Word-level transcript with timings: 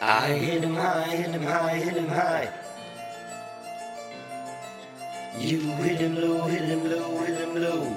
I 0.00 0.28
hit 0.28 0.62
him 0.62 0.74
high, 0.74 1.08
hit 1.08 1.30
him 1.30 1.42
high, 1.42 1.74
hit 1.74 1.94
him 1.94 2.06
high. 2.06 2.48
You 5.36 5.58
hit 5.82 5.98
him 5.98 6.14
low, 6.14 6.46
hit 6.46 6.62
him 6.62 6.88
low, 6.88 7.18
hit 7.24 7.36
him 7.36 7.60
low. 7.60 7.96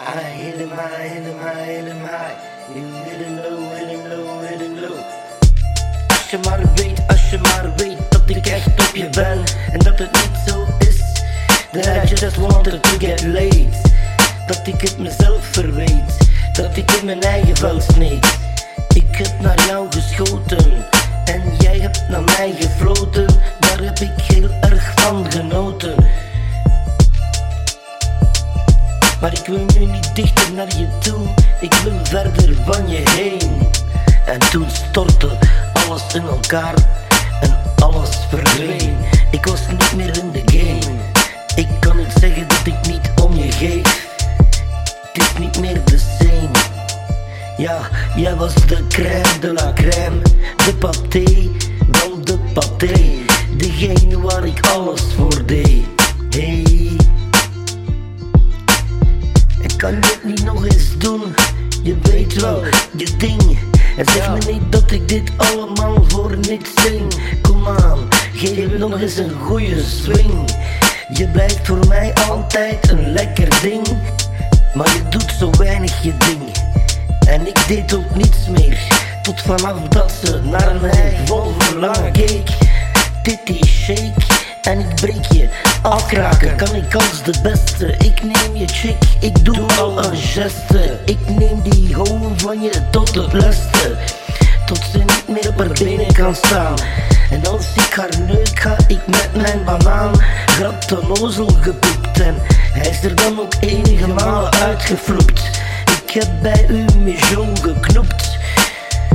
I 0.00 0.20
hit 0.20 0.56
him 0.56 0.68
high, 0.68 1.08
hit 1.08 1.22
him 1.22 1.38
high, 1.38 1.64
hit 1.64 1.84
him 1.86 2.00
high. 2.00 2.36
You 2.74 2.82
hit 3.04 3.20
him 3.24 3.36
low, 3.36 3.74
hit 3.74 3.88
him 3.88 4.10
low, 4.10 4.40
hit 4.42 4.60
him 4.60 4.80
low. 4.82 4.98
Als 6.08 6.30
je 6.30 6.38
maar 6.44 6.60
weet, 6.74 7.00
als 7.06 7.30
je 7.30 7.38
maar 7.38 7.72
weet 7.76 7.98
dat 8.10 8.22
ik 8.26 8.46
echt 8.46 8.88
op 8.88 8.96
je 8.96 9.08
ben 9.10 9.42
en 9.72 9.78
dat 9.78 9.98
het 9.98 10.12
niet 10.12 10.40
zo 10.46 10.66
is. 10.78 10.98
That 11.72 11.86
I 11.86 12.14
just 12.14 12.36
wanted 12.36 12.82
to 12.82 12.98
get 12.98 13.24
laid. 13.24 13.80
Dat 14.46 14.66
ik 14.66 14.80
het 14.80 14.98
mezelf 14.98 15.44
verweet, 15.44 16.16
dat 16.52 16.76
ik 16.76 16.90
in 16.90 17.06
mijn 17.06 17.22
eigen 17.22 17.56
vel 17.56 17.80
sneed. 17.80 18.45
Ik 18.96 19.16
heb 19.16 19.40
naar 19.40 19.66
jou 19.66 19.86
geschoten 19.90 20.86
en 21.24 21.42
jij 21.58 21.78
hebt 21.78 22.08
naar 22.08 22.22
mij 22.22 22.54
gefloten. 22.60 23.26
Daar 23.58 23.78
heb 23.78 23.98
ik 23.98 24.10
heel 24.16 24.50
erg 24.60 24.92
van 24.94 25.32
genoten. 25.32 25.94
Maar 29.20 29.32
ik 29.32 29.46
wil 29.46 29.64
nu 29.78 29.84
niet 29.84 30.14
dichter 30.14 30.52
naar 30.52 30.76
je 30.76 30.88
toe, 30.98 31.26
ik 31.60 31.74
wil 31.74 31.98
verder 32.02 32.56
van 32.64 32.88
je 32.88 33.02
heen. 33.10 33.68
En 34.26 34.38
toen 34.50 34.70
stortte 34.70 35.38
alles 35.72 36.14
in 36.14 36.26
elkaar 36.26 36.74
en 37.40 37.56
alles 37.82 38.18
verdween. 38.28 38.96
Ik 39.30 39.46
was 39.46 39.60
niet 39.70 39.96
meer 39.96 40.18
in 40.18 40.32
de 40.32 40.42
game. 40.44 40.96
Ik 41.56 41.68
kan 41.80 41.96
niet 41.96 42.12
zeggen 42.20 42.48
dat 42.48 42.66
ik 42.66 42.86
niet 42.86 43.10
om 43.22 43.34
je 43.34 43.52
geef. 43.52 44.06
Het 45.12 45.22
is 45.22 45.38
niet 45.38 45.60
meer 45.60 45.84
de 45.84 45.98
same. 45.98 46.65
Ja, 47.56 47.80
jij 48.16 48.34
was 48.34 48.54
de 48.54 48.86
crème 48.88 49.38
de 49.40 49.52
la 49.52 49.72
crème, 49.74 50.22
de 50.64 50.74
paté 50.78 51.24
van 51.90 52.24
de 52.24 52.38
paté. 52.52 52.92
Degene 53.56 54.20
waar 54.20 54.46
ik 54.46 54.66
alles 54.66 55.02
voor 55.16 55.46
deed. 55.46 55.84
Hey. 56.30 56.64
Ik 59.60 59.74
kan 59.76 60.00
dit 60.00 60.20
niet 60.24 60.44
nog 60.44 60.64
eens 60.64 60.98
doen, 60.98 61.22
je 61.82 61.96
weet 62.02 62.40
wel, 62.40 62.62
je 62.96 63.16
ding. 63.18 63.58
En 63.96 64.04
zeg 64.12 64.28
me 64.32 64.52
niet 64.52 64.72
dat 64.72 64.90
ik 64.90 65.08
dit 65.08 65.30
allemaal 65.36 66.04
voor 66.08 66.36
niks 66.38 66.70
zing. 66.74 67.12
Kom 67.42 67.66
aan, 67.66 67.98
geef 68.32 68.70
me 68.70 68.78
nog 68.78 69.00
eens 69.00 69.16
een 69.16 69.32
goede 69.44 69.82
swing. 69.82 70.50
Je 71.12 71.28
blijft 71.28 71.66
voor 71.66 71.86
mij 71.88 72.12
altijd 72.28 72.90
een 72.90 73.12
lekker 73.12 73.48
ding. 73.62 73.86
Maar 74.74 74.88
je 74.88 75.02
doet 75.08 75.34
zo 75.38 75.50
weinig 75.58 76.02
je 76.02 76.12
ding. 76.18 76.35
Deed 77.66 77.94
ook 77.94 78.14
niets 78.14 78.48
meer. 78.48 78.78
Tot 79.22 79.40
vanaf 79.40 79.78
dat 79.88 80.12
ze 80.24 80.40
naar 80.42 80.74
mij 80.80 81.16
vol 81.24 81.54
verlangen 81.58 82.12
keek. 82.12 82.48
Titty 83.22 83.64
shake 83.64 84.12
en 84.62 84.78
ik 84.78 84.94
breek 84.94 85.24
je 85.32 85.48
afkraken. 85.82 86.56
Kan 86.56 86.74
ik 86.74 86.94
als 86.94 87.22
de 87.22 87.34
beste. 87.42 87.94
Ik 87.98 88.22
neem 88.22 88.56
je 88.56 88.66
chick, 88.66 88.96
ik 89.20 89.44
doe 89.44 89.66
al 89.78 90.04
een 90.04 90.16
geste. 90.16 90.98
Ik 91.04 91.18
neem 91.28 91.62
die 91.62 91.94
hoon 91.94 92.38
van 92.38 92.62
je 92.62 92.90
tot 92.90 93.14
het 93.14 93.32
beste. 93.32 93.96
Tot 94.66 94.80
ze 94.92 94.98
niet 94.98 95.28
meer 95.28 95.48
op 95.48 95.58
haar 95.58 95.76
benen 95.78 96.12
kan 96.12 96.34
staan. 96.34 96.74
En 97.30 97.46
als 97.46 97.66
ik 97.74 97.94
haar 97.94 98.20
neuk 98.26 98.60
ga 98.60 98.76
ik 98.88 99.06
met 99.06 99.30
mijn 99.34 99.64
banaan. 99.64 100.20
Grap 100.46 100.88
de 100.88 100.98
gepoept 101.60 102.20
en 102.20 102.34
hij 102.72 102.88
is 102.90 103.02
er 103.02 103.14
dan 103.14 103.40
ook 103.40 103.54
enige 103.60 104.06
malen 104.06 104.52
uitgevloept. 104.52 105.50
Heb 106.16 106.42
bij 106.42 106.66
u 106.68 106.84
mijon 106.98 107.56
geknoept. 107.62 108.38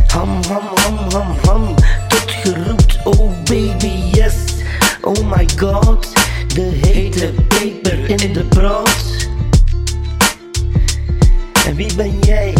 Ham, 0.07 0.29
ham, 0.47 0.63
ham, 0.75 0.97
ham, 1.09 1.35
ham, 1.45 1.75
tot 2.07 2.31
geroept, 2.31 2.97
oh 3.03 3.31
baby, 3.43 3.91
yes. 4.11 4.33
Oh 5.01 5.35
my 5.35 5.49
god, 5.57 6.07
de 6.53 6.79
hete 6.81 7.33
peper 7.47 8.09
in 8.21 8.33
de 8.33 8.43
brood. 8.43 9.27
En 11.65 11.75
wie 11.75 11.95
ben 11.95 12.19
jij? 12.19 12.53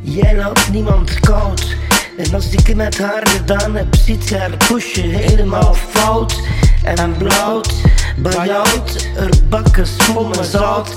Jij 0.00 0.36
laat 0.36 0.68
niemand 0.70 1.20
koud. 1.20 1.76
En 2.18 2.34
als 2.34 2.50
ik 2.50 2.66
het 2.66 2.76
met 2.76 2.98
haar 2.98 3.26
gedaan 3.26 3.74
heb, 3.74 3.94
ziet 3.94 4.38
haar 4.38 4.56
pusje 4.68 5.00
helemaal 5.00 5.74
fout. 5.74 6.40
En 6.82 7.16
blauwt, 7.16 7.74
bajouwt, 8.16 9.08
er 9.16 9.30
bakken 9.48 9.86
schommel 9.86 10.44
zout. 10.44 10.94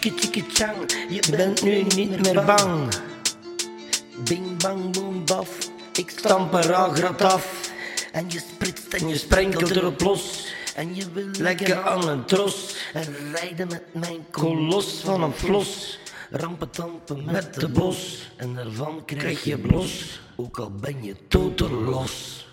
Chiki 0.00 0.44
chang, 0.52 0.92
je 1.08 1.22
bent 1.30 1.62
nu 1.62 1.82
niet 1.82 2.20
meer 2.22 2.44
bang. 2.44 2.94
Bing 4.24 4.62
bang 4.62 4.92
boom 4.92 5.24
baf, 5.24 5.48
ik 5.92 6.10
stamp 6.10 6.54
er 6.54 6.74
al 6.74 6.92
af. 7.18 7.70
En 8.12 8.24
je 8.28 8.38
spritst 8.38 8.94
en 8.94 9.08
je 9.08 9.18
sprenkelt 9.18 9.76
erop 9.76 10.00
los. 10.00 10.54
En 10.74 10.94
je 10.94 11.12
wil 11.12 11.28
lekker 11.38 11.82
aan 11.82 12.08
een 12.08 12.24
tros. 12.24 12.76
En 12.92 13.14
rijden 13.32 13.68
met 13.68 13.82
mijn 13.92 14.26
kolos 14.30 15.00
van 15.04 15.22
een 15.22 15.32
flos. 15.32 15.98
Rampen 16.30 16.70
tampen 16.70 17.24
met 17.24 17.54
de 17.54 17.68
bos. 17.68 18.30
En 18.36 18.54
daarvan 18.54 19.04
krijg 19.04 19.44
je 19.44 19.58
blos. 19.58 20.20
Ook 20.36 20.58
al 20.58 20.70
ben 20.70 21.04
je 21.04 21.16
totaal 21.28 21.70
los. 21.70 22.46